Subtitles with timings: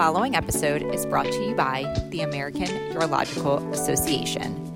[0.00, 4.72] following episode is brought to you by the American Urological Association.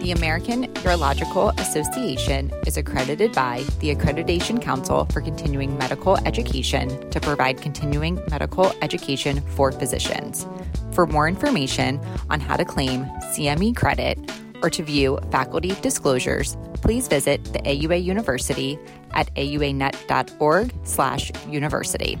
[0.00, 7.18] The American Urological Association is accredited by the Accreditation Council for Continuing Medical Education to
[7.18, 10.46] provide continuing medical education for physicians.
[10.92, 11.98] For more information
[12.28, 14.18] on how to claim CME credit
[14.62, 18.78] or to view faculty disclosures, please visit the AUA University
[19.12, 22.18] at auanet.org/university.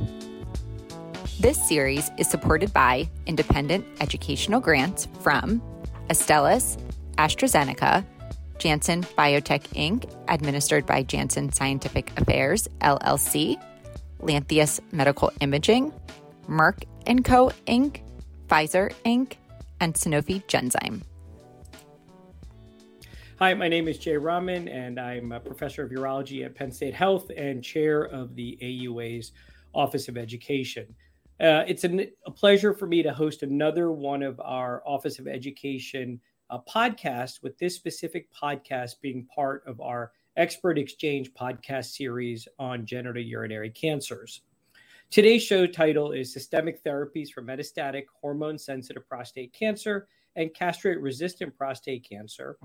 [1.40, 5.62] This series is supported by independent educational grants from
[6.10, 6.76] Astellas,
[7.16, 8.04] AstraZeneca,
[8.58, 13.54] Janssen Biotech Inc., administered by Janssen Scientific Affairs LLC,
[14.18, 15.92] Lantheus Medical Imaging,
[16.48, 16.82] Merck
[17.22, 17.52] & Co.
[17.68, 18.00] Inc.,
[18.48, 19.34] Pfizer Inc.,
[19.78, 21.02] and Sanofi Genzyme.
[23.38, 26.94] Hi, my name is Jay Raman, and I'm a professor of urology at Penn State
[26.94, 29.30] Health and chair of the AUA's
[29.72, 30.96] Office of Education.
[31.40, 35.28] Uh, it's an, a pleasure for me to host another one of our Office of
[35.28, 42.48] Education uh, podcasts, with this specific podcast being part of our Expert Exchange podcast series
[42.58, 44.42] on genitourinary cancers.
[45.10, 51.56] Today's show title is Systemic Therapies for Metastatic Hormone Sensitive Prostate Cancer and castrate resistant
[51.56, 52.58] prostate cancer.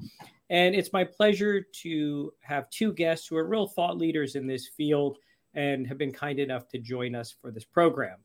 [0.50, 4.68] And it's my pleasure to have two guests who are real thought leaders in this
[4.68, 5.18] field
[5.54, 8.18] and have been kind enough to join us for this program.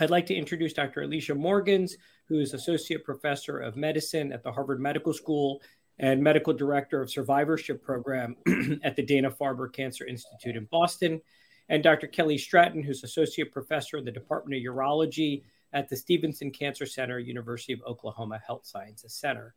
[0.00, 1.02] I'd like to introduce Dr.
[1.02, 1.96] Alicia Morgans,
[2.28, 5.60] who is Associate Professor of Medicine at the Harvard Medical School
[5.98, 8.36] and Medical Director of Survivorship Program
[8.84, 11.20] at the Dana Farber Cancer Institute in Boston,
[11.68, 12.06] and Dr.
[12.06, 17.18] Kelly Stratton, who's Associate Professor in the Department of Urology at the Stephenson Cancer Center,
[17.18, 19.54] University of Oklahoma Health Sciences Center.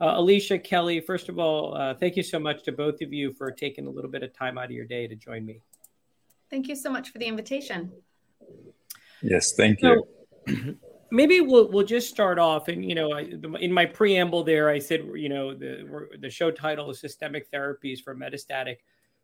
[0.00, 3.34] Uh, Alicia, Kelly, first of all, uh, thank you so much to both of you
[3.34, 5.60] for taking a little bit of time out of your day to join me.
[6.48, 7.92] Thank you so much for the invitation.
[9.22, 10.04] Yes, thank you.
[10.46, 10.54] So,
[11.10, 14.78] maybe we'll we'll just start off, and you know, I, in my preamble there, I
[14.78, 18.76] said, you know, the the show title is "Systemic Therapies for Metastatic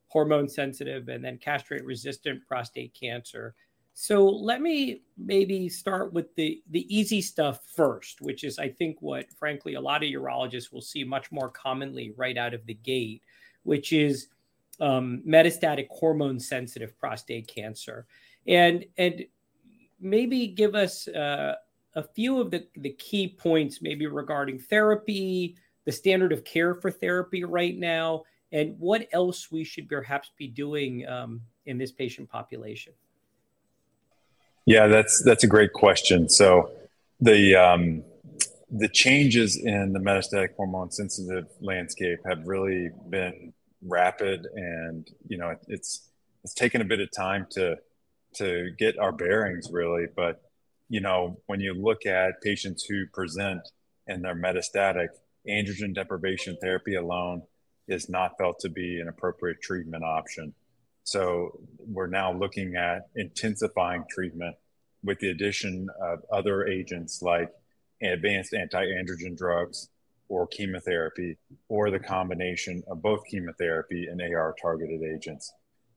[0.09, 3.55] Hormone Sensitive and then Castrate Resistant Prostate Cancer."
[3.99, 9.01] So let me maybe start with the the easy stuff first, which is I think
[9.01, 12.75] what frankly a lot of urologists will see much more commonly right out of the
[12.75, 13.23] gate,
[13.63, 14.29] which is
[14.81, 18.07] um, metastatic hormone sensitive prostate cancer,
[18.47, 19.25] and and
[20.01, 21.55] maybe give us uh,
[21.95, 26.91] a few of the the key points maybe regarding therapy, the standard of care for
[26.91, 32.29] therapy right now, and what else we should perhaps be doing um, in this patient
[32.29, 32.93] population.
[34.67, 36.29] Yeah, that's that's a great question.
[36.29, 36.71] So
[37.21, 38.03] the um,
[38.71, 43.53] the changes in the metastatic hormone sensitive landscape have really been
[43.83, 46.11] rapid, and you know it's
[46.45, 47.77] it's taken a bit of time to
[48.37, 50.07] to get our bearings really.
[50.15, 50.43] But
[50.89, 53.61] you know when you look at patients who present
[54.07, 55.09] and they're metastatic,
[55.49, 57.43] androgen deprivation therapy alone
[57.89, 60.53] is not felt to be an appropriate treatment option.
[61.05, 64.57] So we're now looking at intensifying treatment
[65.05, 67.49] with the addition of other agents like
[68.03, 69.89] advanced anti-androgen drugs
[70.29, 75.53] or chemotherapy or the combination of both chemotherapy and AR targeted agents.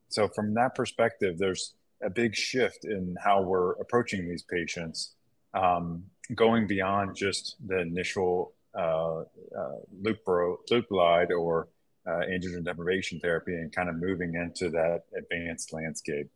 [0.10, 5.16] So from that perspective, there's a big shift in how we're approaching these patients,
[5.54, 6.04] um,
[6.36, 11.68] going beyond just the initial uh, uh, leuprolide or
[12.08, 16.30] uh, androgen deprivation therapy and kind of moving into that advanced landscape.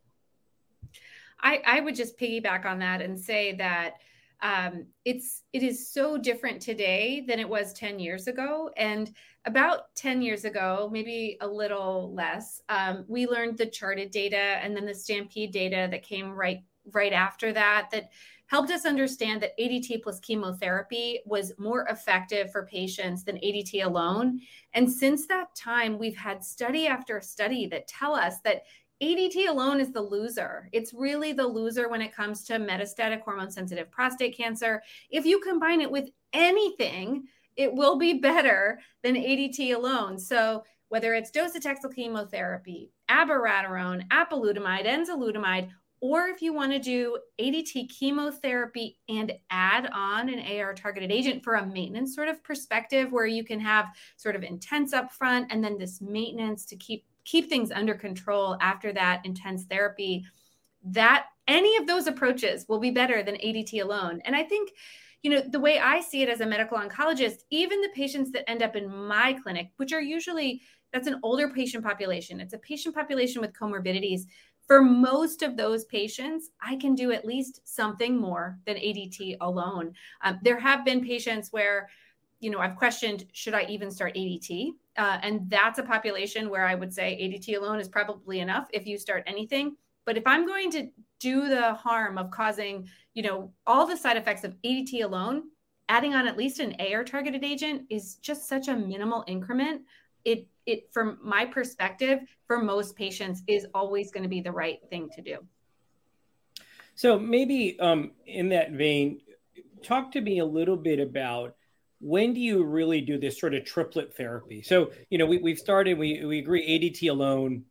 [1.40, 3.94] I, I would just piggyback on that and say that
[4.42, 9.12] um, it's it is so different today than it was 10 years ago and
[9.44, 14.76] about 10 years ago maybe a little less um, we learned the CHAARTED data and
[14.76, 16.62] then the stampede data that came right
[16.92, 18.10] right after that that
[18.46, 24.40] helped us understand that ADT plus chemotherapy was more effective for patients than ADT alone.
[24.74, 28.62] And since that time, we've had study after study that tell us that
[29.02, 30.68] ADT alone is the loser.
[30.72, 34.82] It's really the loser when it comes to metastatic hormone sensitive prostate cancer.
[35.10, 37.24] If you combine it with anything,
[37.56, 40.18] it will be better than ADT alone.
[40.18, 45.70] So, whether it's docetaxel chemotherapy, abiraterone, apalutamide, enzalutamide,
[46.00, 51.42] or if you want to do ADT chemotherapy and add on an AR targeted agent
[51.42, 53.86] for a maintenance sort of perspective where you can have
[54.16, 58.92] sort of intense upfront and then this maintenance to keep keep things under control after
[58.92, 60.24] that intense therapy,
[60.84, 64.20] that any of those approaches will be better than ADT alone.
[64.24, 64.70] And I think
[65.22, 68.48] you know, the way I see it as a medical oncologist, even the patients that
[68.48, 70.60] end up in my clinic, which are usually
[70.92, 74.22] that's an older patient population, it's a patient population with comorbidities
[74.66, 79.94] For most of those patients, I can do at least something more than ADT alone.
[80.22, 81.88] Um, there have been patients where,
[82.40, 84.72] you know, I've questioned should I even start ADT?
[84.96, 88.86] Uh, and that's a population where I would say ADT alone is probably enough if
[88.86, 89.76] you start anything.
[90.06, 90.88] But if I'm going to
[91.18, 95.44] do the harm of causing, you know, all the side effects of ADT alone,
[95.88, 99.82] adding on at least an AR targeted agent is just such a minimal increment.
[100.24, 104.78] It it from my perspective, for most patients, is always going to be the right
[104.88, 105.38] thing to do.
[106.94, 109.20] So maybe um, in that vein,
[109.82, 111.56] talk to me a little bit about
[112.04, 114.60] when do you really do this sort of triplet therapy?
[114.60, 117.64] So, you know, we, we've started, we, we agree ADT alone,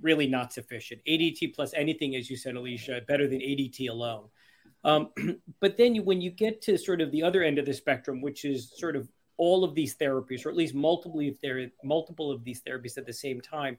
[0.00, 1.00] really not sufficient.
[1.08, 4.28] ADT plus anything, as you said, Alicia, better than ADT alone.
[4.84, 5.08] Um,
[5.60, 8.22] but then you, when you get to sort of the other end of the spectrum,
[8.22, 11.20] which is sort of all of these therapies, or at least multiple
[11.82, 13.76] multiple of these therapies at the same time,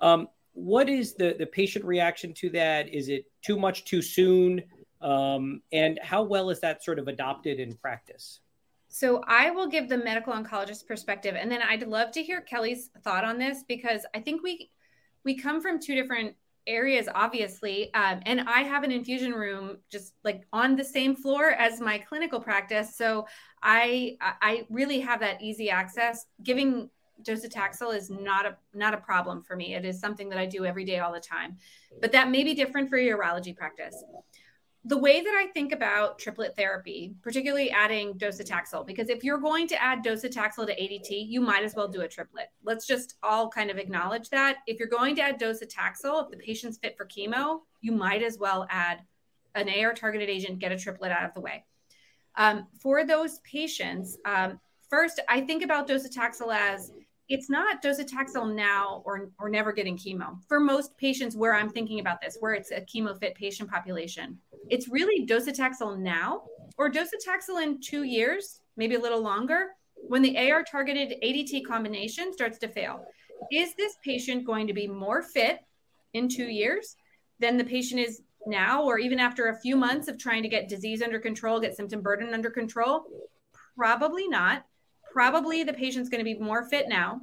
[0.00, 2.88] um, what is the the patient reaction to that?
[2.88, 4.62] Is it too much too soon?
[5.02, 8.40] Um, and how well is that sort of adopted in practice?
[8.94, 12.90] So I will give the medical oncologist perspective, and then I'd love to hear Kelly's
[13.02, 14.70] thought on this because I think we
[15.24, 16.36] we come from two different
[16.68, 21.50] areas obviously um, and i have an infusion room just like on the same floor
[21.50, 22.96] as my clinical practice.
[22.96, 23.26] So
[23.64, 26.26] i i really have that easy access.
[26.44, 26.88] Giving
[27.22, 29.74] docetaxel is not a not a problem for me.
[29.74, 31.56] It is something that i do every day all the time.
[32.00, 34.04] But that may be different for your urology practice
[34.86, 39.66] the way that I think about triplet therapy, particularly adding docetaxel, because if you're going
[39.68, 42.48] to add docetaxel to ADT, you might as well do a triplet.
[42.62, 44.58] Let's just all kind of acknowledge that.
[44.66, 48.38] If you're going to add docetaxel, if the patient's fit for chemo, you might as
[48.38, 49.00] well add
[49.54, 51.64] an AR targeted agent, get a triplet out of the way.
[52.36, 54.60] Um, for those patients, um,
[54.90, 56.92] first, I think about docetaxel as
[57.28, 60.38] it's not docetaxel now or, or never getting chemo.
[60.46, 64.38] For most patients where I'm thinking about this, where it's a chemo fit patient population,
[64.68, 66.42] it's really docetaxel now
[66.76, 72.32] or docetaxel in two years, maybe a little longer, when the AR targeted ADT combination
[72.32, 73.04] starts to fail.
[73.50, 75.60] Is this patient going to be more fit
[76.12, 76.96] in two years
[77.40, 80.68] than the patient is now, or even after a few months of trying to get
[80.68, 83.04] disease under control, get symptom burden under control?
[83.76, 84.64] Probably not
[85.14, 87.20] probably the patient's going to be more fit now,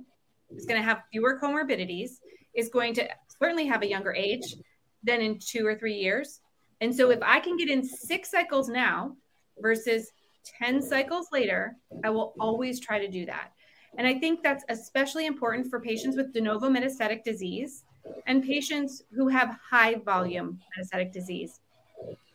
[0.56, 2.12] is going to have fewer comorbidities,
[2.56, 3.08] is going to
[3.40, 4.56] certainly have a younger age
[5.04, 6.40] than in two or three years.
[6.80, 9.18] And so if I can get in six cycles now
[9.60, 10.12] versus
[10.58, 13.52] 10 cycles later, I will always try to do that.
[13.98, 17.84] And I think that's especially important for patients with de novo metastatic disease
[18.26, 21.60] and patients who have high volume metastatic disease.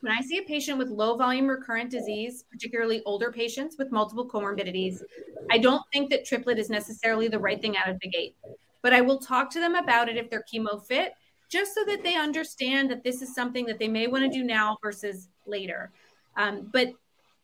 [0.06, 4.24] When I see a patient with low volume recurrent disease, particularly older patients with multiple
[4.24, 5.02] comorbidities,
[5.50, 8.36] I don't think that triplet is necessarily the right thing out of the gate.
[8.82, 11.14] But I will talk to them about it if they're chemo fit,
[11.48, 14.44] just so that they understand that this is something that they may want to do
[14.44, 15.90] now versus later.
[16.36, 16.92] Um, but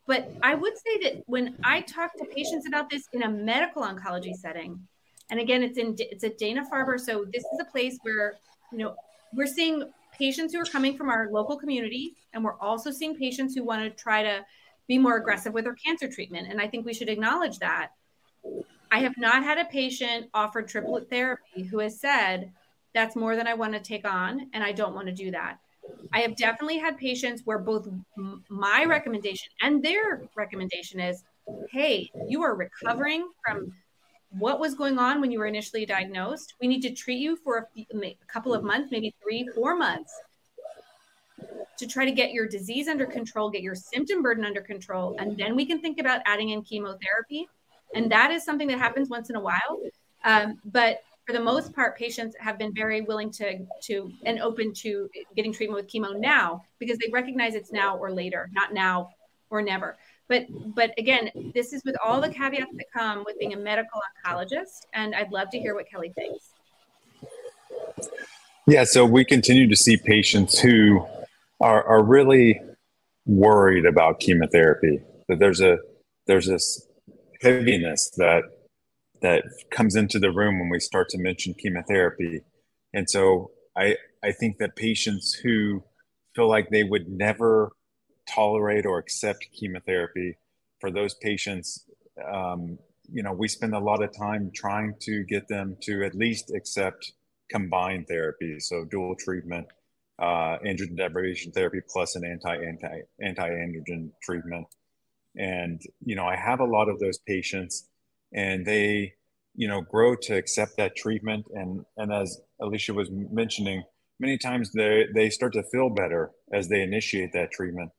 [0.07, 3.83] but I would say that when I talk to patients about this in a medical
[3.83, 4.79] oncology setting,
[5.31, 8.35] and again, it's in it's at Dana Farber, so this is a place where
[8.71, 8.95] you know
[9.35, 9.83] we're seeing
[10.13, 13.83] patients who are coming from our local community, and we're also seeing patients who want
[13.83, 14.45] to try to
[14.89, 16.49] be more aggressive with their cancer treatment.
[16.51, 17.91] And I think we should acknowledge that.
[18.91, 22.53] I have not had a patient offered triplet therapy who has said,
[22.95, 25.59] that's more than I want to take on, and I don't want to do that.
[26.13, 27.89] I have definitely had patients where both
[28.49, 31.25] my recommendation and their recommendation is,
[31.71, 33.73] hey, you are recovering from
[34.39, 36.55] what was going on when you were initially diagnosed.
[36.61, 39.77] We need to treat you for a, few, a couple of months, maybe three, four
[39.77, 40.13] months,
[41.79, 45.37] to try to get your disease under control, get your symptom burden under control, and
[45.37, 47.49] then we can think about adding in chemotherapy.
[47.95, 49.81] And that is something that happens once in a while.
[50.25, 54.73] Um, but for the most part, patients have been very willing to to and open
[54.75, 59.11] to getting treatment with chemo now because they recognize it's now or later, not now
[59.51, 59.97] or never.
[60.33, 64.01] But but again, this is with all the caveats that come with being a medical
[64.01, 66.53] oncologist, and I'd love to hear what Kelly thinks.
[68.67, 71.07] Yeah, so we continue to see patients who
[71.61, 72.59] are, are really
[73.27, 75.01] worried about chemotherapy.
[75.29, 75.77] That there's a
[76.27, 76.89] there's this
[77.43, 78.45] heaviness that
[79.21, 82.41] that comes into the room when we start to mention chemotherapy,
[82.95, 85.85] and so I I think that patients who
[86.35, 87.73] feel like they would never
[88.35, 90.37] tolerate or accept chemotherapy.
[90.81, 91.85] For those patients,
[92.31, 92.79] um,
[93.11, 96.53] you know, we spend a lot of time trying to get them to at least
[96.55, 97.13] accept
[97.51, 99.67] combined therapy, so dual treatment,
[100.19, 104.67] uh, androgen deprivation therapy plus an anti anti anti androgen treatment.
[105.37, 107.89] And you know, I have a lot of those patients,
[108.33, 109.15] and they,
[109.55, 111.47] you know, grow to accept that treatment.
[111.53, 113.83] And and as Alicia was mentioning,
[114.19, 117.91] many times they, they start to feel better as they initiate that treatment.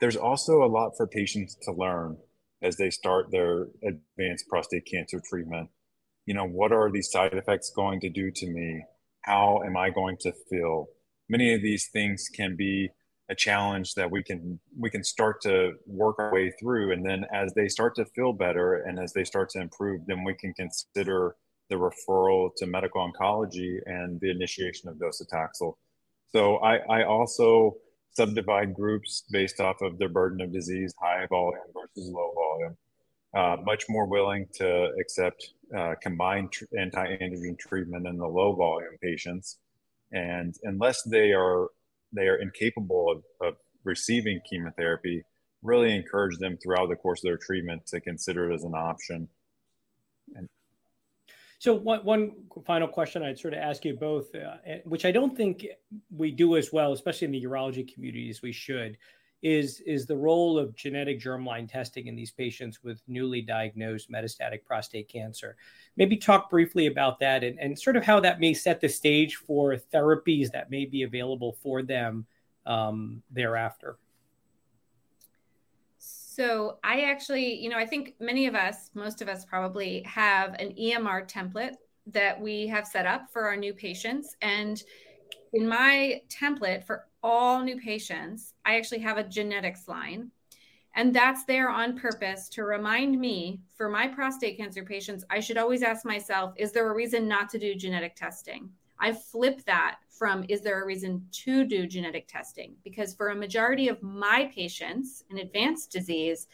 [0.00, 2.18] There's also a lot for patients to learn
[2.62, 5.68] as they start their advanced prostate cancer treatment.
[6.26, 8.84] You know, what are these side effects going to do to me?
[9.20, 10.88] How am I going to feel?
[11.28, 12.90] Many of these things can be
[13.30, 17.24] a challenge that we can we can start to work our way through and then
[17.32, 20.52] as they start to feel better and as they start to improve then we can
[20.52, 21.34] consider
[21.70, 25.74] the referral to medical oncology and the initiation of docetaxel
[26.32, 27.76] so i, I also
[28.16, 32.76] subdivide groups based off of their burden of disease high volume versus low volume
[33.34, 38.96] uh, much more willing to accept uh, combined tr- anti-androgen treatment in the low volume
[39.02, 39.58] patients
[40.12, 41.68] and unless they are
[42.12, 45.24] they are incapable of, of receiving chemotherapy,
[45.62, 49.28] really encourage them throughout the course of their treatment to consider it as an option.
[51.58, 52.32] So one, one
[52.66, 55.66] final question I'd sort of ask you both, uh, which I don't think
[56.14, 58.98] we do as well, especially in the urology community as we should,
[59.42, 64.64] is is the role of genetic germline testing in these patients with newly diagnosed metastatic
[64.64, 65.56] prostate cancer.
[65.96, 69.36] Maybe talk briefly about that and, and sort of how that may set the stage
[69.36, 72.26] for therapies that may be available for them
[72.64, 73.98] um, thereafter.
[76.34, 80.54] So I actually, you know, I think many of us, most of us probably have
[80.54, 81.74] an EMR template
[82.08, 84.34] that we have set up for our new patients.
[84.42, 84.82] And
[85.52, 90.32] in my template for all new patients, I actually have a genetics line.
[90.96, 95.56] And that's there on purpose to remind me for my prostate cancer patients, I should
[95.56, 98.70] always ask myself, is there a reason not to do genetic testing?
[98.98, 102.76] I flip that from, is there a reason to do genetic testing?
[102.84, 106.46] Because for a majority of my patients in advanced disease,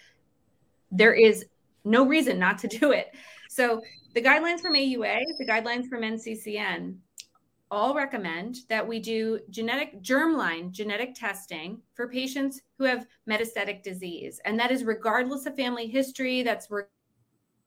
[0.91, 1.45] there is
[1.85, 3.15] no reason not to do it.
[3.49, 3.81] So
[4.15, 6.97] the guidelines from AUA, the guidelines from NCCN
[7.71, 14.41] all recommend that we do genetic germline genetic testing for patients who have metastatic disease
[14.45, 16.69] and that is regardless of family history that's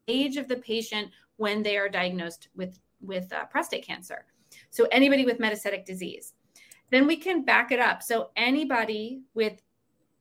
[0.09, 4.25] age of the patient when they are diagnosed with with uh, prostate cancer
[4.73, 6.33] so anybody with metastatic disease
[6.91, 9.61] then we can back it up so anybody with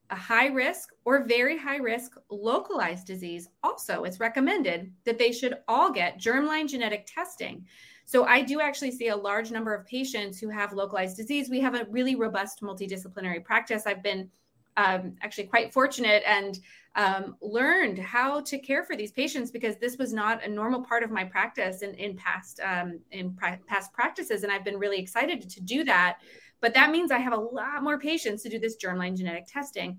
[0.09, 5.57] a high risk or very high risk localized disease also it's recommended that they should
[5.67, 7.65] all get germline genetic testing
[8.05, 11.49] so I do actually see a large number of patients who have localized disease.
[11.49, 13.83] We have a really robust multidisciplinary practice.
[13.85, 14.29] I've been
[14.77, 16.59] um, actually quite fortunate and
[16.95, 21.03] um, learned how to care for these patients because this was not a normal part
[21.03, 24.99] of my practice in, in past um, in pra- past practices, and I've been really
[24.99, 26.17] excited to do that.
[26.61, 29.97] But that means I have a lot more patients to do this germline genetic testing.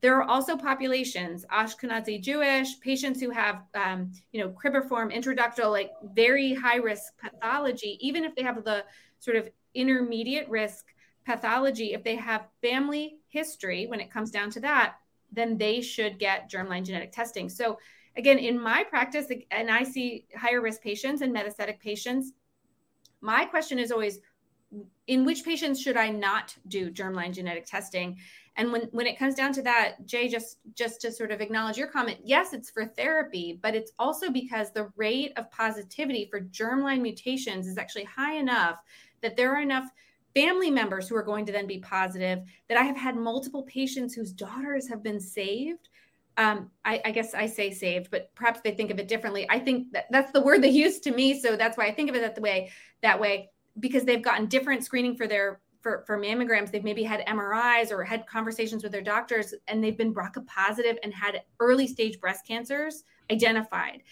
[0.00, 5.92] There are also populations, Ashkenazi Jewish, patients who have, um, you know, cribriform, intraductal, like
[6.02, 8.84] very high risk pathology, even if they have the
[9.20, 10.86] sort of intermediate risk
[11.24, 14.96] pathology, if they have family history, when it comes down to that,
[15.32, 17.48] then they should get germline genetic testing.
[17.48, 17.78] So,
[18.16, 22.32] again, in my practice, and I see higher risk patients and metastatic patients,
[23.20, 24.18] my question is always,
[25.06, 28.18] in which patients should I not do germline genetic testing?
[28.56, 31.78] And when when it comes down to that, Jay, just just to sort of acknowledge
[31.78, 36.40] your comment, yes, it's for therapy, but it's also because the rate of positivity for
[36.40, 38.78] germline mutations is actually high enough
[39.22, 39.88] that there are enough
[40.34, 44.14] family members who are going to then be positive that I have had multiple patients
[44.14, 45.88] whose daughters have been saved
[46.38, 49.46] um, I, I, guess I say saved, but perhaps they think of it differently.
[49.50, 52.08] I think that that's the word they use to me, so that's why I think
[52.08, 52.70] of it that way
[53.02, 56.70] that way because they've gotten different screening for their for, for mammograms.
[56.70, 60.96] They've maybe had MRIs or had conversations with their doctors, and they've been BRCA positive
[61.02, 64.02] and had early stage breast cancers identified.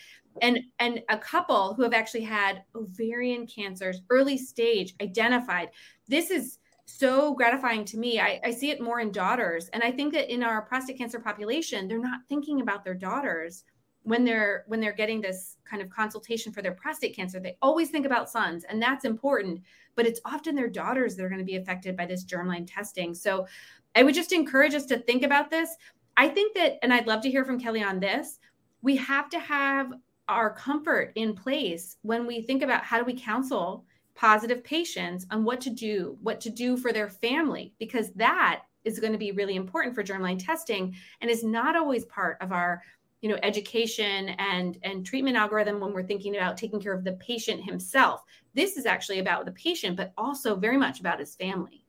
[0.43, 5.71] And, and a couple who have actually had ovarian cancers, early stage identified.
[6.09, 8.21] This is so gratifying to me.
[8.21, 9.69] I, I see it more in daughters.
[9.73, 13.65] And I think that in our prostate cancer population, they're not thinking about their daughters
[14.03, 17.91] when they're when they're getting this kind of consultation for their prostate cancer they always
[17.91, 19.61] think about sons and that's important
[19.95, 23.15] but it's often their daughters that are going to be affected by this germline testing
[23.15, 23.47] so
[23.95, 25.77] i would just encourage us to think about this
[26.17, 28.39] i think that and i'd love to hear from kelly on this
[28.83, 29.93] we have to have
[30.31, 33.85] our comfort in place when we think about how do we counsel
[34.15, 38.99] positive patients on what to do what to do for their family because that is
[38.99, 42.83] going to be really important for germline testing and is not always part of our
[43.21, 47.13] you know education and and treatment algorithm when we're thinking about taking care of the
[47.13, 48.23] patient himself.
[48.55, 51.85] This is actually about the patient but also very much about his family.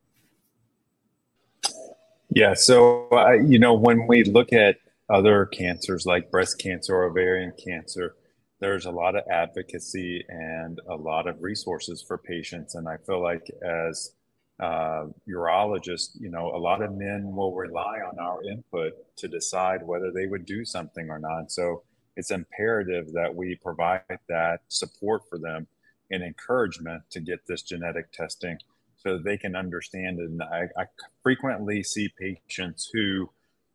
[2.34, 4.76] Yeah so uh, you know when we look at
[5.08, 8.14] other cancers like breast cancer or ovarian cancer
[8.62, 13.20] there's a lot of advocacy and a lot of resources for patients and i feel
[13.22, 14.12] like as
[14.62, 19.84] uh, urologists, you know, a lot of men will rely on our input to decide
[19.84, 21.50] whether they would do something or not.
[21.50, 21.82] So
[22.16, 25.66] it's imperative that we provide that support for them
[26.12, 28.58] and encouragement to get this genetic testing
[28.96, 30.30] so they can understand it.
[30.30, 30.84] And I, I
[31.24, 33.30] frequently see patients who,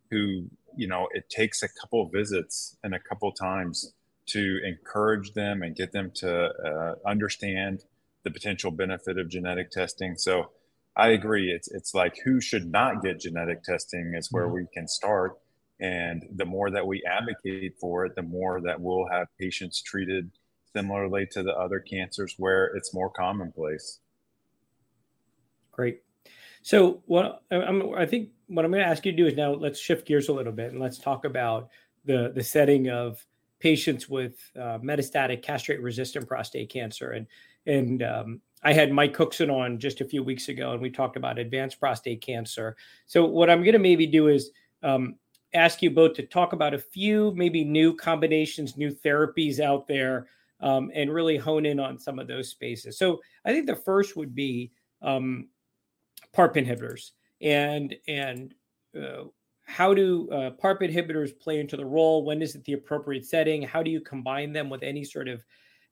[0.10, 0.46] who,
[0.77, 3.94] you know, it takes a couple visits and a couple times
[4.27, 7.84] to encourage them and get them to uh, understand
[8.24, 10.15] the potential benefit of genetic testing.
[10.17, 10.51] So
[10.96, 11.51] I agree.
[11.51, 14.55] It's it's like who should not get genetic testing is where mm-hmm.
[14.55, 15.38] we can start.
[15.79, 20.31] And the more that we advocate for it, the more that we'll have patients treated
[20.75, 24.00] similarly to the other cancers where it's more commonplace.
[25.72, 26.01] Great.
[26.63, 29.53] So what I'm, I think what I'm going to ask you to do is now
[29.53, 31.69] let's shift gears a little bit and let's talk about
[32.05, 33.24] the the setting of
[33.59, 37.27] patients with uh, metastatic castrate-resistant prostate cancer and
[37.67, 41.17] and um, I had Mike Cookson on just a few weeks ago, and we talked
[41.17, 42.75] about advanced prostate cancer.
[43.05, 45.15] So, what I'm going to maybe do is um,
[45.53, 50.27] ask you both to talk about a few maybe new combinations, new therapies out there,
[50.59, 52.97] um, and really hone in on some of those spaces.
[52.97, 54.71] So, I think the first would be
[55.01, 55.49] um,
[56.33, 57.11] PARP inhibitors,
[57.41, 58.55] and and
[58.99, 59.25] uh,
[59.67, 62.24] how do uh, PARP inhibitors play into the role?
[62.24, 63.62] When is it the appropriate setting?
[63.62, 65.43] How do you combine them with any sort of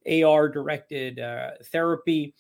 [0.09, 2.33] AR directed uh, therapy?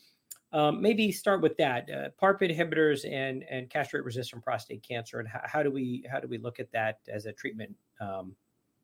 [0.53, 5.27] Um, maybe start with that uh, PARP inhibitors and and castrate resistant prostate cancer, and
[5.27, 8.33] how, how, do we how do we look at that as a treatment um,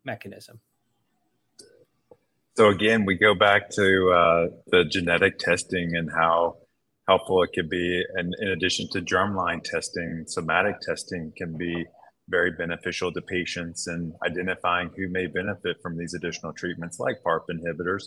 [0.03, 0.59] mechanism?
[2.57, 6.57] So again, we go back to uh, the genetic testing and how
[7.07, 11.85] helpful it could be, and in addition to germline testing, somatic testing can be
[12.31, 17.45] very beneficial to patients in identifying who may benefit from these additional treatments like PARP
[17.51, 18.05] inhibitors.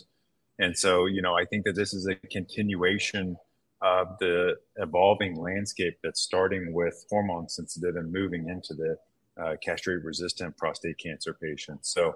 [0.59, 3.37] And so, you know, I think that this is a continuation
[3.81, 8.97] of the evolving landscape that's starting with hormone sensitive and moving into the
[9.41, 11.93] uh, castrate resistant prostate cancer patients.
[11.93, 12.15] So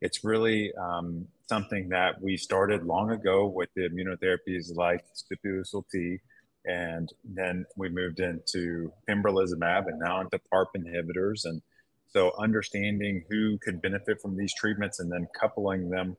[0.00, 6.20] it's really um, something that we started long ago with the immunotherapies like Sipuleucel T,
[6.64, 11.44] and then we moved into pembrolizumab and now into PARP inhibitors.
[11.44, 11.62] And
[12.08, 16.16] so understanding who could benefit from these treatments and then coupling them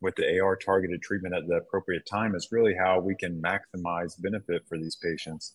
[0.00, 4.20] with the AR targeted treatment at the appropriate time is really how we can maximize
[4.20, 5.54] benefit for these patients.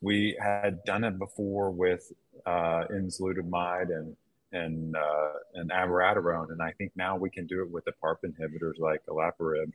[0.00, 2.12] We had done it before with
[2.46, 4.16] uh, enzalutamide and
[4.52, 8.18] and uh, and abiraterone, and I think now we can do it with the PARP
[8.24, 9.72] inhibitors like olaparib.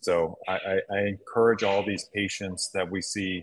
[0.00, 3.42] So I, I, encourage all these patients that we see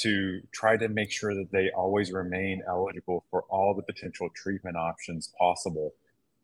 [0.00, 4.76] to try to make sure that they always remain eligible for all the potential treatment
[4.76, 5.94] options possible.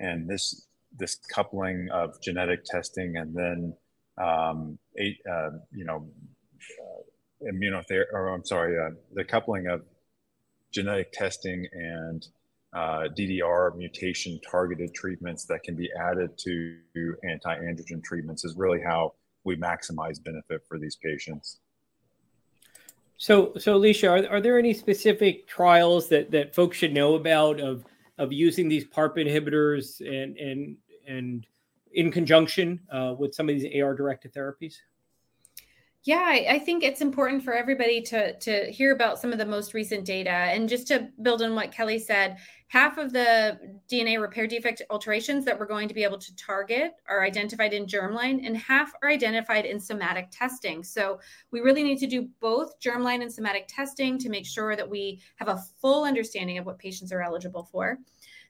[0.01, 3.75] And this this coupling of genetic testing and then
[4.19, 6.07] um, eight, uh, you know
[6.83, 9.83] uh, immunotherapy or I'm sorry uh, the coupling of
[10.71, 12.27] genetic testing and
[12.75, 16.79] uh, DDR mutation targeted treatments that can be added to
[17.29, 19.13] anti-androgen treatments is really how
[19.45, 21.59] we maximize benefit for these patients.
[23.17, 27.61] So, so Alicia, are, are there any specific trials that, that folks should know about
[27.61, 27.85] of
[28.19, 30.77] of using these PARP inhibitors and and
[31.07, 31.47] and
[31.93, 34.77] in conjunction uh, with some of these AR directed therapies?
[36.05, 39.73] Yeah, I, think it's important for everybody to to hear about some of the most
[39.73, 40.31] recent data.
[40.31, 43.57] And just to build on what Kelly said, half of the
[43.89, 47.87] DNA repair defect alterations that we're going to be able to target are identified in
[47.87, 50.83] germline, and half are identified in somatic testing.
[50.83, 51.21] So
[51.53, 55.21] we really need to do both germline and somatic testing to make sure that we
[55.37, 57.97] have a full understanding of what patients are eligible for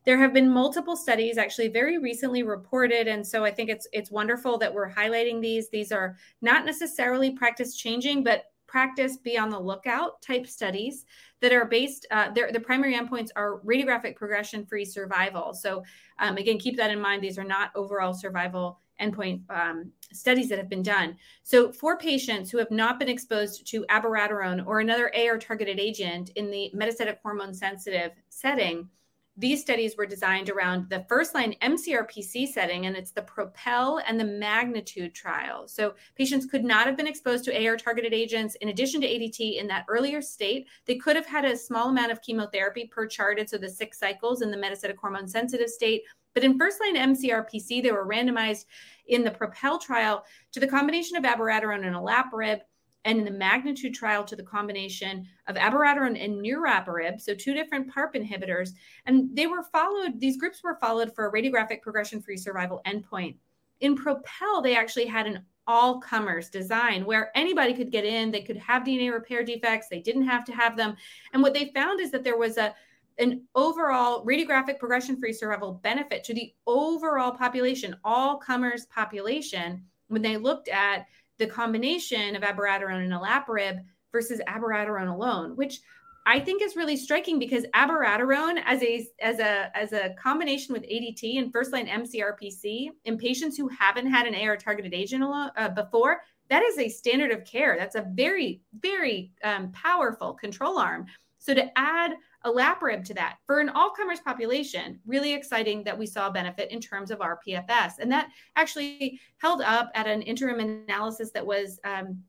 [0.05, 4.11] there have been multiple studies actually very recently reported and so i think it's it's
[4.11, 5.69] wonderful that we're highlighting these.
[5.69, 11.05] These are not necessarily practice changing but practice be on the lookout type studies
[11.41, 15.53] that are based uh, the primary endpoints are radiographic progression free survival.
[15.53, 15.85] So
[16.19, 17.23] um, again keep that in mind.
[17.23, 21.17] These are not overall survival endpoint um, studies that have been done.
[21.43, 26.31] So, for patients who have not been exposed to abiraterone or another AR targeted agent
[26.37, 28.88] in the metastatic hormone sensitive setting,
[29.37, 34.21] these studies were designed around the first line MCRPC setting, and it's the Propel and
[34.21, 35.66] the Magnitude trial.
[35.66, 39.59] So patients could not have been exposed to AR targeted agents in addition to ADT
[39.59, 40.68] in that earlier state.
[40.85, 44.42] They could have had a small amount of chemotherapy per CHAARTED, so the six cycles
[44.42, 46.03] in the metastatic hormone sensitive state.
[46.35, 48.66] But in first line MCRPC, they were randomized
[49.07, 52.61] in the Propel trial to the combination of abiraterone and olaparib
[53.05, 57.93] and in the magnitude trial to the combination of abiraterone and niraparib, so two different
[57.93, 58.71] PARP inhibitors,
[59.07, 60.21] and they were followed.
[60.21, 63.37] These groups were followed for a radiographic progression-free survival endpoint.
[63.81, 68.43] In Propel, they actually had an all comers design where anybody could get in, they
[68.43, 70.97] could have DNA repair defects, they didn't have to have them.
[71.33, 72.75] And what they found is that there was a
[73.19, 80.23] an overall radiographic progression free survival benefit to the overall population, all comers population, when
[80.23, 81.07] they looked at
[81.38, 85.81] the combination of abiraterone and olaparib versus abiraterone alone, which
[86.25, 90.83] I think is really striking because abiraterone as a as a as a combination with
[90.85, 95.68] ADT and first line MCRPC in patients who haven't had an AR targeted agent uh,
[95.71, 97.77] before, that is a standard of care.
[97.77, 101.07] That's a very very um, powerful control arm.
[101.38, 102.12] So to add
[102.45, 106.81] olaparib to that for an all comers population, really exciting that we saw benefit in
[106.81, 111.81] terms of rPFS, and that actually held up at an interim analysis that was.
[111.85, 112.23] Um,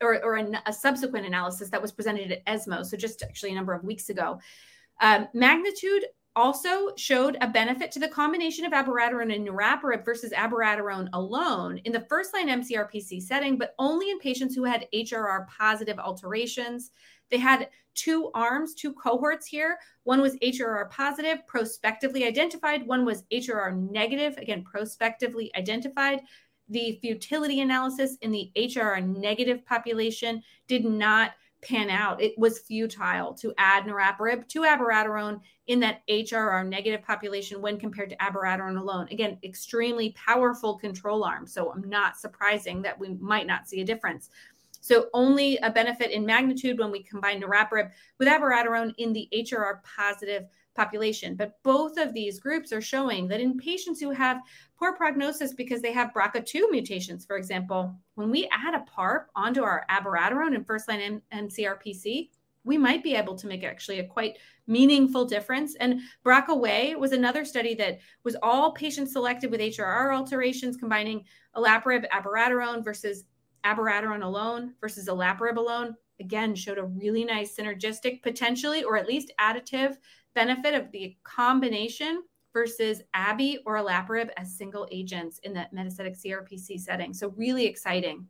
[0.00, 3.54] or, or a, a, subsequent analysis that was presented at ESMO, so just actually a
[3.54, 4.38] number of weeks ago.
[5.00, 11.08] Um, magnitude also showed a benefit to the combination of abiraterone and niraparib versus abiraterone
[11.12, 15.98] alone in the first line MCRPC setting, but only in patients who had HRR positive
[15.98, 16.90] alterations.
[17.32, 19.78] They had two arms, two cohorts here.
[20.04, 22.86] One was HRR positive, prospectively identified.
[22.86, 26.20] One was HRR negative, again, prospectively identified
[26.68, 32.20] the futility analysis in the HRR negative population did not pan out.
[32.20, 38.10] It was futile to add niraparib to abiraterone in that HRR negative population when compared
[38.10, 39.06] to abiraterone alone.
[39.10, 41.46] Again, extremely powerful control arm.
[41.46, 44.28] So I'm not surprising that we might not see a difference.
[44.82, 49.82] So only a benefit in magnitude when we combine niraparib with abiraterone in the HRR
[49.84, 51.36] positive population.
[51.36, 54.40] But both of these groups are showing that in patients who have
[54.76, 59.62] poor prognosis because they have BRCA2 mutations, for example, when we add a PARP onto
[59.62, 62.30] our abiraterone and first line MCRPC,
[62.64, 65.74] we might be able to make actually a quite meaningful difference.
[65.76, 71.24] And BRCA was another study that was all patients selected with HRR alterations, combining
[71.56, 73.24] olaparib, abiraterone versus
[73.64, 75.94] abiraterone alone versus olaparib alone.
[76.20, 79.96] Again, showed a really nice synergistic, potentially, or at least additive
[80.34, 82.22] benefit of the combination
[82.52, 87.12] versus Abby or olaparib as single agents in that metastatic CRPC setting.
[87.14, 88.26] So really exciting.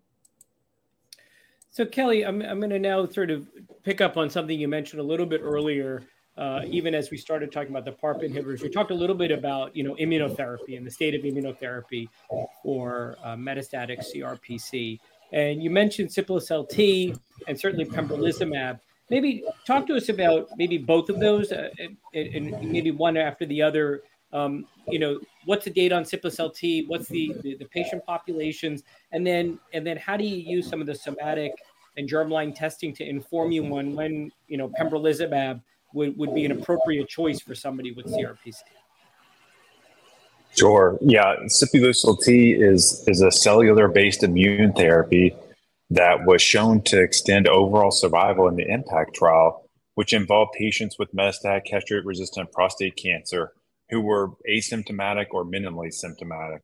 [1.71, 3.49] So Kelly, I'm, I'm going to now sort of
[3.83, 6.03] pick up on something you mentioned a little bit earlier.
[6.37, 9.31] Uh, even as we started talking about the PARP inhibitors, we talked a little bit
[9.31, 12.09] about you know immunotherapy and the state of immunotherapy
[12.63, 14.99] for uh, metastatic CRPC.
[15.33, 17.15] And you mentioned Sipuleucel T
[17.49, 18.81] and certainly pembrolizumab
[19.13, 23.45] maybe talk to us about maybe both of those uh, and, and, maybe one after
[23.45, 24.03] the other.
[24.33, 26.87] Um, you know, what's the date on Sipuleucel T?
[26.87, 28.83] What's the, the, the patient populations?
[29.13, 31.53] And then and then how do you use some of the somatic
[31.99, 35.61] and germline testing to inform you when when you know pembrolizumab
[35.93, 38.63] would, would be an appropriate choice for somebody with CRPC?
[40.57, 40.99] Sure.
[41.01, 45.35] Yeah, Sipuleucel T is is a cellular based immune therapy
[45.91, 51.15] that was shown to extend overall survival in the impact trial, which involved patients with
[51.15, 53.53] metastatic castrate resistant prostate cancer
[53.91, 56.63] who were asymptomatic or minimally symptomatic.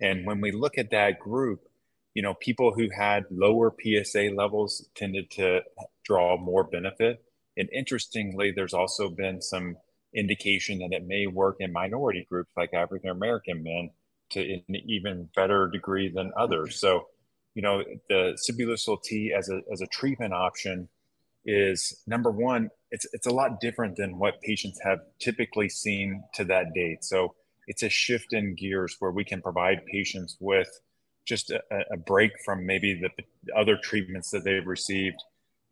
[0.00, 1.66] And when we look at that group,
[2.14, 5.60] you know, people who had lower PSA levels tended to
[6.04, 7.22] draw more benefit.
[7.56, 9.76] And interestingly, there's also been some
[10.16, 13.90] indication that it may work in minority groups like African American men
[14.30, 16.80] to an even better degree than others.
[16.80, 17.06] So
[17.56, 20.88] you know, the Sipuleucel T as a, as a treatment option
[21.46, 26.44] is number one, it's, it's a lot different than what patients have typically seen to
[26.44, 27.02] that date.
[27.02, 27.34] So
[27.66, 30.68] it's a shift in gears where we can provide patients with
[31.24, 33.10] just a, a break from maybe the
[33.58, 35.16] other treatments that they've received.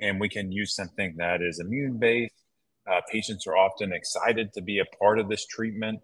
[0.01, 2.35] And we can use something that is immune based.
[2.91, 6.01] Uh, patients are often excited to be a part of this treatment.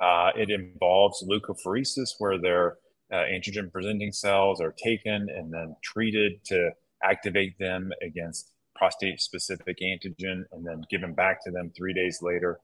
[0.00, 2.78] Uh, it involves leukapheresis, where they're
[3.12, 6.70] uh, antigen presenting cells are taken and then treated to
[7.02, 12.58] activate them against prostate specific antigen and then given back to them three days later.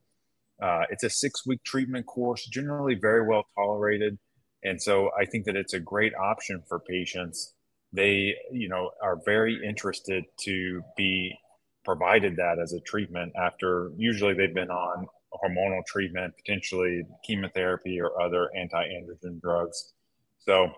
[0.60, 4.18] Uh, it's a six week treatment course, generally very well tolerated.
[4.64, 7.54] And so I think that it's a great option for patients.
[7.92, 11.38] They, you know, are very interested to be
[11.84, 18.20] provided that as a treatment after usually they've been on hormonal treatment, potentially chemotherapy or
[18.20, 19.92] other anti-androgen drugs.
[20.38, 20.72] So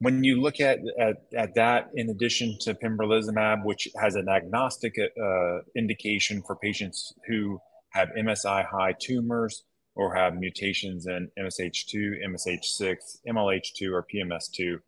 [0.00, 4.94] when you look at, at, at that, in addition to pembrolizumab, which has an agnostic
[4.98, 9.64] uh, indication for patients who have MSI high tumors
[9.94, 12.96] or have mutations in MSH2, MSH6,
[13.28, 14.78] MLH2, or PMS2,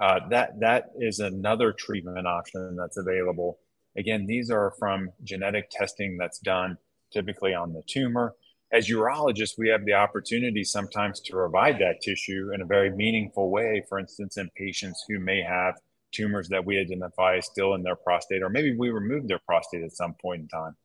[0.00, 3.58] uh, that that is another treatment option that's available.
[3.96, 6.76] Again, these are from genetic testing that's done
[7.12, 8.34] typically on the tumor.
[8.70, 13.50] as urologists, we have the opportunity sometimes to provide that tissue in a very meaningful
[13.50, 13.82] way.
[13.88, 15.74] For instance, in patients who may have
[16.12, 19.92] tumors that we identify still in their prostate, or maybe we removed their prostate at
[19.92, 20.76] some point in time.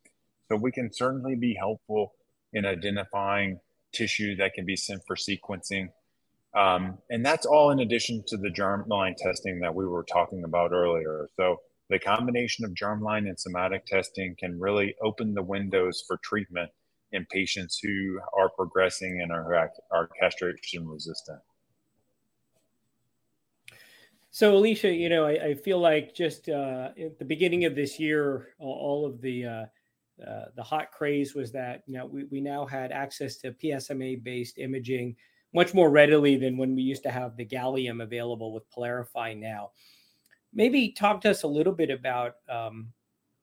[0.50, 2.14] So we can certainly be helpful
[2.54, 3.60] in identifying
[3.92, 5.90] tissue that can be sent for sequencing.
[6.56, 10.72] Um, and that's all in addition to the germline testing that we were talking about
[10.72, 11.28] earlier.
[11.36, 16.70] So the combination of germline and somatic testing can really open the windows for treatment
[17.12, 21.40] in patients who are progressing and are, are castration resistant.
[24.32, 28.00] So, Alicia, you know, I, I feel like just uh, at the beginning of this
[28.00, 29.66] year, all of the uh,
[30.28, 34.24] uh, the hot craze was that you know we, we now had access to PSMA
[34.24, 35.16] based imaging
[35.54, 39.70] much more readily than when we used to have the gallium available with PYLARIFY now.
[40.54, 42.94] Maybe talk to us a little bit about um,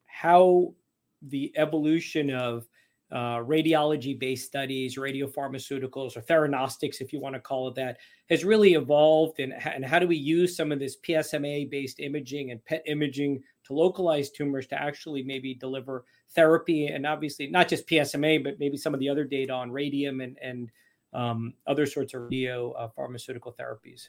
[0.06, 0.74] how
[1.22, 2.66] the evolution of
[3.12, 8.44] uh, radiology based studies, radiopharmaceuticals, or theranostics, if you want to call it that, has
[8.44, 9.40] really evolved.
[9.40, 13.42] And, and how do we use some of this PSMA based imaging and PET imaging
[13.64, 16.86] to localize tumors to actually maybe deliver therapy?
[16.86, 20.38] And obviously, not just PSMA, but maybe some of the other data on radium and,
[20.40, 20.70] and
[21.12, 24.08] um, other sorts of radio uh, pharmaceutical therapies.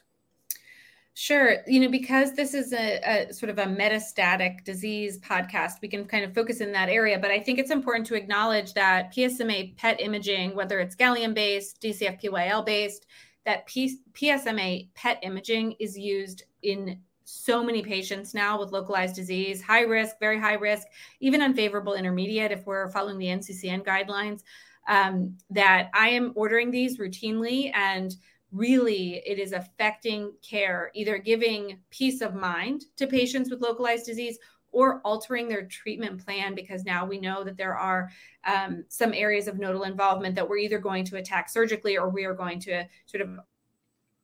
[1.14, 1.58] Sure.
[1.66, 6.06] You know, because this is a, a, sort of a metastatic disease podcast, we can
[6.06, 7.18] kind of focus in that area.
[7.18, 11.82] But I think it's important to acknowledge that PSMA PET imaging, whether it's gallium based,
[11.82, 13.06] DCF-PYL based,
[13.44, 19.60] that P- PSMA PET imaging is used in so many patients now with localized disease,
[19.62, 20.86] high risk, very high risk,
[21.20, 24.40] even unfavorable intermediate if we're following the NCCN guidelines.
[24.88, 28.12] Um, that I am ordering these routinely and
[28.52, 34.38] really it is affecting care, either giving peace of mind to patients with localized disease
[34.72, 38.10] or altering their treatment plan because now we know that there are
[38.44, 42.24] um, some areas of nodal involvement that we're either going to attack surgically or we
[42.24, 43.38] are going to sort of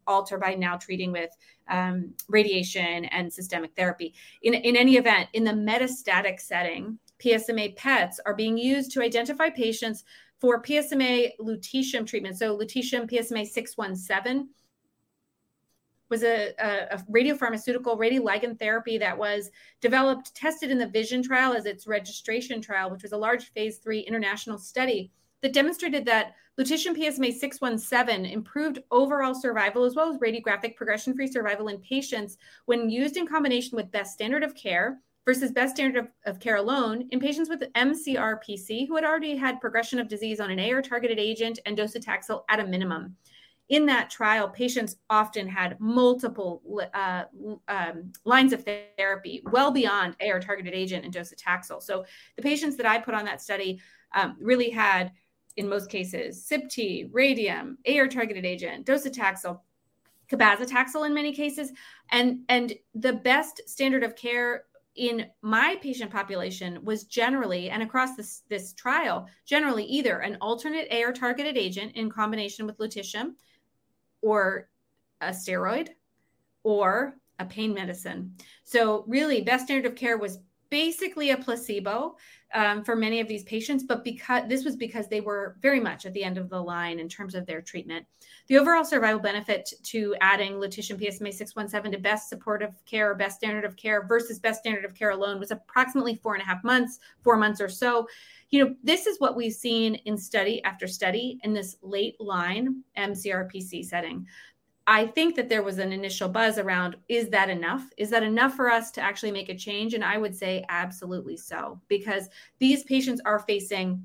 [0.07, 1.31] alter by now treating with
[1.69, 4.15] um, radiation and systemic therapy.
[4.43, 9.51] In, in any event, in the metastatic setting, PSMA PETs are being used to identify
[9.51, 10.05] patients
[10.41, 12.39] for PSMA lutetium treatment.
[12.39, 14.49] So lutetium PSMA 617
[16.09, 21.53] was a, a, a radiopharmaceutical radioligand therapy that was developed, tested in the VISION trial
[21.53, 25.11] as its registration trial, which was a large phase three international study
[25.43, 31.31] that demonstrated that lutetium PSMA 617 improved overall survival as well as radiographic progression free
[31.31, 36.05] survival in patients when used in combination with best standard of care versus best standard
[36.05, 40.41] of, of, care alone in patients with MCRPC who had already had progression of disease
[40.41, 43.15] on an AR targeted agent and docetaxel at a minimum.
[43.69, 46.63] In that trial, patients often had multiple
[46.95, 47.25] uh,
[47.69, 48.65] um, lines of
[48.97, 51.83] therapy, well beyond AR targeted agent and docetaxel.
[51.83, 53.81] So the patients that I put on that study
[54.15, 55.13] um, really had,
[55.59, 59.61] in most cases, sip-T, radium, AR targeted agent, docetaxel,
[60.31, 61.73] cabazitaxel in many cases,
[62.11, 64.65] and and the best standard of care
[64.99, 70.89] in my patient population was generally and across this this trial generally either an alternate
[70.93, 73.35] AR targeted agent in combination with lutetium
[74.23, 74.69] or
[75.21, 75.91] a steroid
[76.65, 78.35] or a pain medicine.
[78.65, 80.39] So really best standard of care was
[80.71, 82.17] basically a placebo
[82.55, 86.07] um, for many of these patients, but because this was because they were very much
[86.07, 88.07] at the end of the line in terms of their treatment.
[88.47, 93.37] The overall survival benefit to adding lutetium PSMA 617 to best supportive care or best
[93.37, 96.65] standard of care versus best standard of care alone was approximately four and a half
[96.65, 98.07] months, four months or so.
[98.51, 102.83] You know, this is what we've seen in study after study in this late line
[102.97, 104.27] MCRPC setting.
[104.91, 107.85] I think that there was an initial buzz around is that enough?
[107.99, 109.93] Is that enough for us to actually make a change?
[109.93, 114.03] And I would say absolutely so, because these patients are facing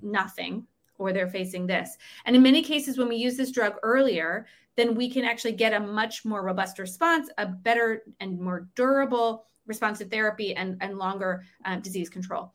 [0.00, 0.64] nothing
[0.96, 1.96] or they're facing this.
[2.24, 5.72] And in many cases, when we use this drug earlier, then we can actually get
[5.72, 11.42] a much more robust response, a better and more durable responsive therapy, and, and longer
[11.64, 12.52] um, disease control.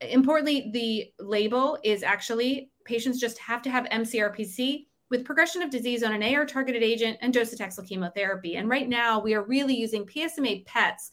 [0.00, 6.02] Importantly, the label is actually patients just have to have MCRPC with progression of disease
[6.02, 8.56] on an AR targeted agent and docetaxel chemotherapy.
[8.56, 11.10] And right now, we are really using PSMA PETs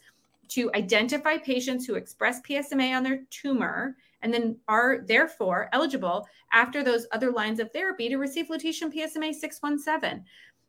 [0.48, 6.82] to identify patients who express PSMA on their tumor and then are therefore eligible after
[6.82, 10.24] those other lines of therapy to receive lutetium PSMA 617.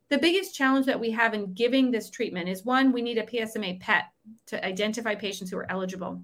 [0.10, 3.24] The biggest challenge that we have in giving this treatment is one, we need a
[3.24, 4.10] PSMA PET
[4.48, 6.22] to identify patients who are eligible.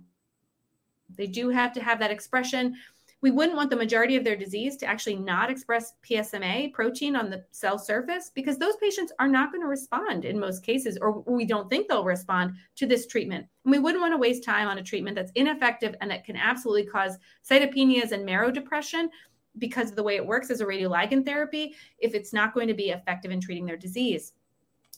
[1.15, 2.75] They do have to have that expression
[3.21, 7.29] we wouldn't want the majority of their disease to actually not express PSMA protein on
[7.29, 11.21] the cell surface because those patients are not going to respond in most cases, or
[11.21, 13.47] we don't think they'll respond to this treatment.
[13.65, 16.35] And we wouldn't want to waste time on a treatment that's ineffective and that can
[16.35, 17.17] absolutely cause
[17.49, 19.09] cytopenias and marrow depression
[19.57, 22.75] because of the way it works as a radioligand therapy if it's not going to
[22.75, 24.33] be effective in treating their disease.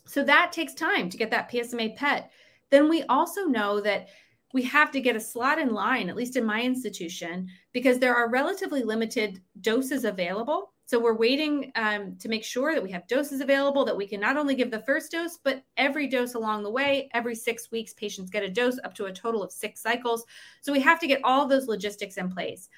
[0.06, 2.32] So that takes time to get that PSMA PET.
[2.70, 4.10] Then we also know that
[4.54, 8.16] we have to get a slot in line, at least in my institution, because there
[8.16, 10.74] are relatively limited doses available.
[10.86, 14.20] So we're waiting um, to make sure that we have doses available, that we can
[14.20, 17.10] not only give the first dose, but every dose along the way.
[17.14, 20.26] Every six weeks, patients get a dose up to a total of six cycles.
[20.62, 22.70] So we have to get all those logistics in place.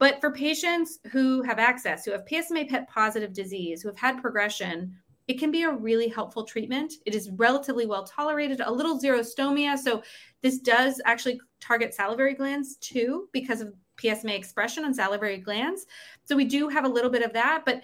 [0.00, 4.20] But for patients who have access, who have PSMA PET positive disease, who have had
[4.20, 4.96] progression,
[5.28, 6.94] it can be a really helpful treatment.
[7.06, 9.78] It is relatively well tolerated, a little xerostomia.
[9.78, 10.02] So,
[10.40, 15.86] this does actually target salivary glands too, because of PSMA expression on salivary glands.
[16.24, 17.82] So, we do have a little bit of that, but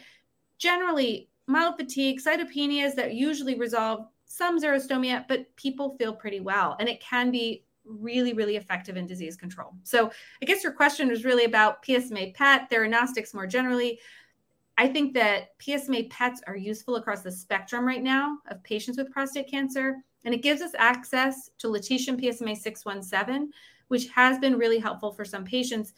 [0.59, 6.77] generally, mild fatigue, cytopenias that usually resolve some xerostomia, but people feel pretty well.
[6.79, 9.75] And it can be really, really effective in disease control.
[9.85, 10.11] So,
[10.43, 14.01] I guess your question was really about PSMA PET, theranostics more generally.
[14.79, 19.11] I think that PSMA PETs are useful across the spectrum right now of patients with
[19.11, 19.97] prostate cancer.
[20.25, 23.51] And it gives us access to lutetium PSMA 617,
[23.89, 25.95] which has been really helpful for some patients.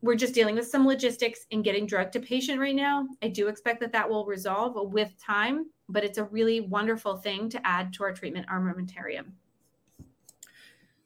[0.00, 3.06] We're just dealing with some logistics in getting drug to patient right now.
[3.22, 7.48] I do expect that that will resolve with time, but it's a really wonderful thing
[7.50, 9.26] to add to our treatment armamentarium.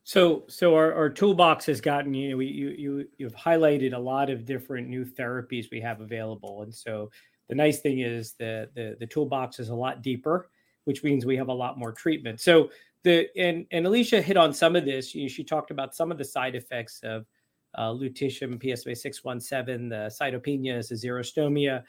[0.07, 3.99] So, so our, our toolbox has gotten you know we, you you you've highlighted a
[3.99, 7.11] lot of different new therapies we have available, and so
[7.49, 10.49] the nice thing is the the the toolbox is a lot deeper,
[10.85, 12.41] which means we have a lot more treatment.
[12.41, 12.71] So
[13.03, 15.13] the and and Alicia hit on some of this.
[15.13, 17.27] You know, she talked about some of the side effects of
[17.75, 21.83] uh, lutetium PSMA six one seven, the cytopenias, the xerostomia.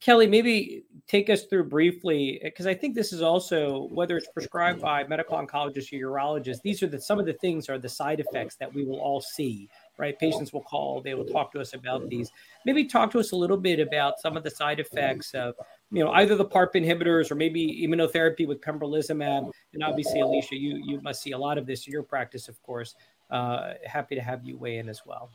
[0.00, 4.80] Kelly, maybe take us through briefly, because I think this is also whether it's prescribed
[4.80, 6.60] by medical oncologists or urologists.
[6.62, 9.20] These are the some of the things are the side effects that we will all
[9.20, 9.68] see.
[9.98, 12.30] Right, patients will call, they will talk to us about these.
[12.66, 15.54] Maybe talk to us a little bit about some of the side effects of,
[15.90, 19.50] you know, either the PARP inhibitors or maybe immunotherapy with pembrolizumab.
[19.72, 22.62] And obviously, Alicia, you you must see a lot of this in your practice, of
[22.62, 22.94] course.
[23.30, 25.30] Uh, happy to have you weigh in as well.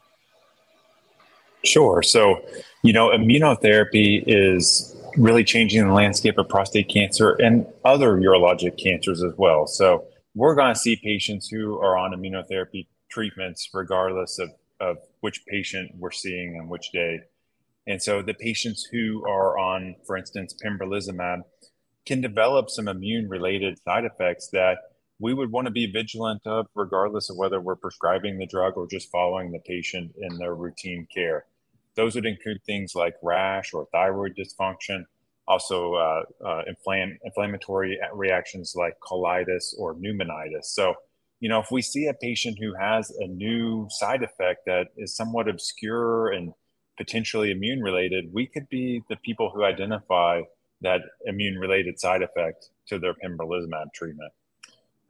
[1.63, 2.01] Sure.
[2.01, 2.43] So,
[2.83, 9.23] you know, immunotherapy is really changing the landscape of prostate cancer and other urologic cancers
[9.23, 9.67] as well.
[9.67, 15.45] So, we're going to see patients who are on immunotherapy treatments regardless of, of which
[15.45, 17.19] patient we're seeing and which day.
[17.87, 21.41] And so, the patients who are on, for instance, pembrolizumab
[22.05, 24.77] can develop some immune related side effects that
[25.19, 28.87] we would want to be vigilant of regardless of whether we're prescribing the drug or
[28.87, 31.45] just following the patient in their routine care.
[31.95, 35.03] Those would include things like rash or thyroid dysfunction,
[35.47, 40.65] also uh, uh, inflam- inflammatory reactions like colitis or pneumonitis.
[40.65, 40.95] So,
[41.39, 45.15] you know, if we see a patient who has a new side effect that is
[45.15, 46.53] somewhat obscure and
[46.97, 50.41] potentially immune related, we could be the people who identify
[50.81, 54.31] that immune related side effect to their pembrolizumab treatment.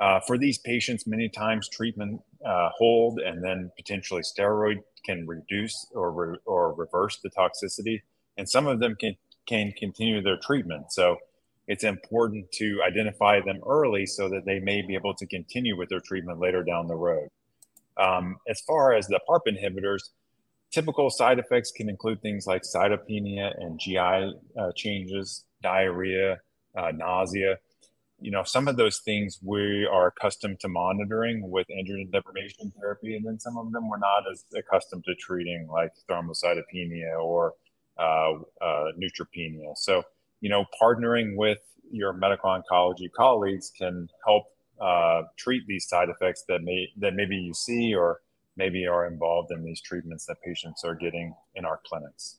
[0.02, 5.86] Uh, for these patients, many times treatment uh, hold and then potentially steroid can reduce
[5.94, 8.02] or re- or reverse the toxicity,
[8.36, 10.92] and some of them can can continue their treatment.
[10.92, 11.18] So
[11.68, 15.90] it's important to identify them early so that they may be able to continue with
[15.90, 17.30] their treatment later down the road.
[17.98, 20.02] Um, as far as the PARP inhibitors,
[20.72, 26.40] typical side effects can include things like cytopenia and GI uh, changes, diarrhea,
[26.76, 27.58] uh, nausea
[28.22, 33.16] you know, some of those things we are accustomed to monitoring with androgen deprivation therapy,
[33.16, 37.56] and then some of them we're not as accustomed to treating, like thrombocytopenia or
[37.98, 39.76] uh, uh, neutropenia.
[39.76, 40.04] So,
[40.40, 41.60] you know, partnering with
[41.92, 44.46] your medical oncology colleagues can help
[44.80, 48.22] uh, treat these side effects that may that maybe you see or
[48.56, 52.38] maybe are involved in these treatments that patients are getting in our clinics.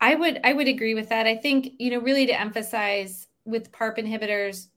[0.00, 1.26] I would I would agree with that.
[1.26, 4.68] I think, you know, really to emphasize with PARP inhibitors,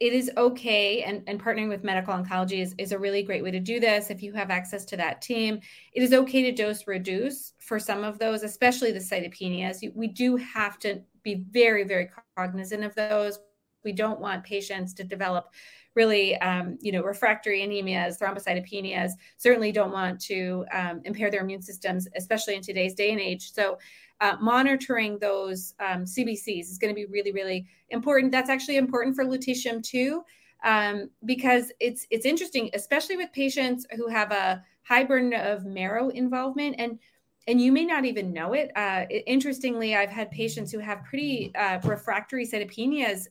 [0.00, 3.52] it is okay and, and partnering with medical oncology is, is a really great way
[3.52, 5.60] to do this if you have access to that team.
[5.92, 9.94] It is okay to dose reduce for some of those especially the cytopenias.
[9.94, 13.38] We do have to be very very cognizant of those
[13.84, 15.50] we don't want patients to develop
[15.94, 21.62] really um, you know refractory anemias thrombocytopenias certainly don't want to um, impair their immune
[21.62, 23.78] systems especially in today's day and age so
[24.20, 28.32] uh, monitoring those um, CBCs is going to be really, really important.
[28.32, 30.24] That's actually important for lutetium too,
[30.62, 36.08] um, because it's it's interesting, especially with patients who have a high burden of marrow
[36.08, 36.98] involvement and
[37.46, 38.70] and you may not even know it.
[38.74, 43.26] Uh, interestingly, I've had patients who have pretty uh, refractory cytopenias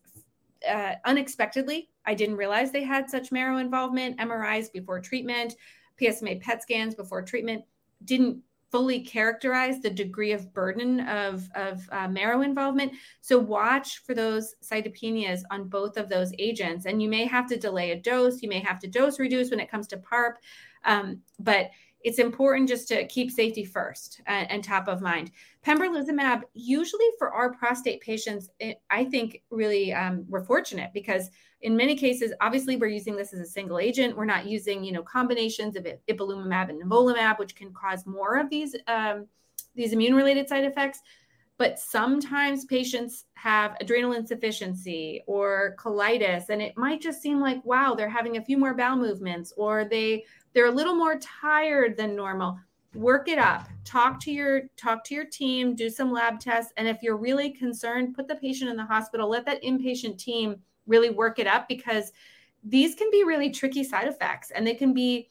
[0.69, 1.89] uh, unexpectedly.
[2.05, 4.19] I didn't realize they had such marrow involvement.
[4.19, 5.55] MRIs before treatment,
[6.01, 7.63] PSMA PET scans before treatment
[8.03, 8.41] didn't
[8.73, 12.91] fully characterize the degree of burden of, of uh, marrow involvement.
[13.21, 16.87] So watch for those cytopenias on both of those agents.
[16.87, 19.59] And you may have to delay a dose, you may have to dose reduce when
[19.59, 20.37] it comes to PARP.
[20.85, 21.69] Um, but
[22.03, 25.31] it's important just to keep safety first and, and, top of mind.
[25.65, 31.29] Pembrolizumab, usually for our prostate patients, it, I think really um, we're fortunate because
[31.61, 34.17] in many cases, obviously we're using this as a single agent.
[34.17, 38.49] We're not using, you know, combinations of ipilimumab and nivolumab, which can cause more of
[38.49, 39.27] these um,
[39.73, 40.99] these immune-related side effects.
[41.57, 47.93] But sometimes patients have adrenal insufficiency or colitis, and it might just seem like, wow,
[47.93, 52.15] they're having a few more bowel movements, or they they're a little more tired than
[52.15, 52.59] normal.
[52.95, 53.67] Work it up.
[53.85, 56.71] Talk to your talk to your team do some lab tests.
[56.77, 59.29] And if you're really concerned put the patient in the hospital.
[59.29, 62.11] Let that inpatient team really work it up because
[62.63, 65.29] these can be really tricky side effects and they can be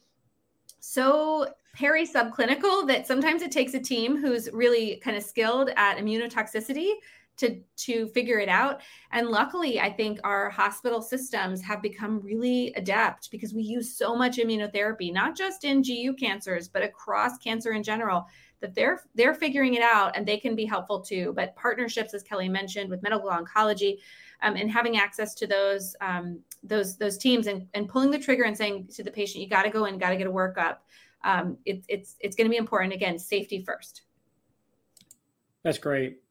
[0.79, 5.97] so peri subclinical that sometimes it takes a team who's really kind of skilled at
[5.97, 6.91] immunotoxicity
[7.37, 8.81] to to figure it out.
[9.11, 14.15] And luckily i think our hospital systems have become really adept because we use so
[14.15, 18.25] much immunotherapy not just in gu cancers but across cancer in general
[18.63, 21.33] that they're they're figuring it out and they can be helpful too.
[21.35, 23.97] But partnerships as kelly mentioned with medical oncology
[24.41, 28.43] um, and having access to those um, those those teams and, and pulling the trigger
[28.43, 30.77] and saying to the patient you got to go in got to get a workup
[31.23, 32.93] um, it, it's it's going to be important.
[32.93, 34.03] Again safety first.
[35.63, 36.22] That's great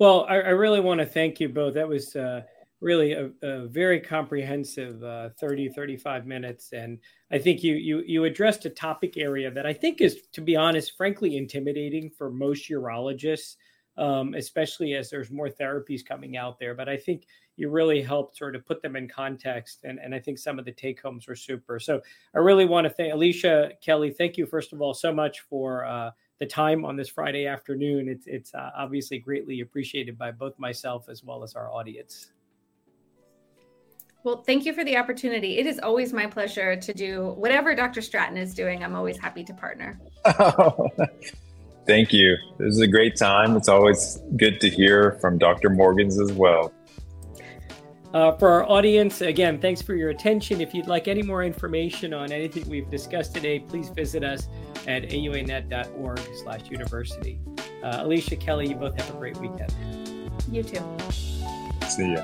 [0.00, 1.74] well, I, I really want to thank you both.
[1.74, 2.40] That was uh,
[2.80, 6.72] really a, a, very comprehensive uh, 30, 35 minutes.
[6.72, 6.98] And
[7.30, 10.56] I think you, you, you addressed a topic area that I think is, to be
[10.56, 13.56] honest, frankly intimidating for most urologists,
[13.98, 16.74] um, especially as there's more therapies coming out there.
[16.74, 17.26] But I think
[17.56, 19.80] you really helped sort of put them in context.
[19.84, 21.78] And, and I think some of the take homes were super.
[21.78, 22.00] So
[22.34, 24.12] I really want to thank Alicia Kelly.
[24.12, 28.08] Thank you, first of all, so much for uh, the time on this Friday afternoon.
[28.08, 32.32] It's it's uh, obviously greatly appreciated by both myself as well as our audience.
[34.22, 35.58] Well, thank you for the opportunity.
[35.58, 38.02] It is always my pleasure to do whatever Dr.
[38.02, 38.84] Stratton is doing.
[38.84, 39.98] I'm always happy to partner.
[41.86, 42.36] thank you.
[42.58, 43.56] This is a great time.
[43.56, 45.70] It's always good to hear from Dr.
[45.70, 46.70] Morgans as well.
[48.12, 50.60] Uh, for our audience, again, thanks for your attention.
[50.60, 54.48] If you'd like any more information on anything we've discussed today, please visit us
[54.88, 57.38] at auanet.org slash university.
[57.82, 59.72] Uh, Alicia Kelly, you both have a great weekend.
[60.50, 60.82] You too.
[61.86, 62.22] See you.